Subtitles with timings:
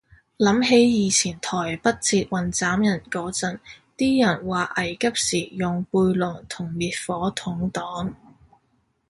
[0.39, 3.59] 諗起以前台北捷運斬人嗰陣，
[3.95, 8.11] 啲人話危急時用背囊同滅火筒擋